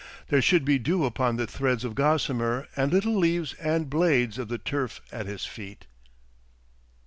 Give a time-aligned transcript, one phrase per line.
[0.29, 4.47] There should be dew upon the threads of gossamer and little leaves and blades of
[4.47, 5.85] the turf at his feet.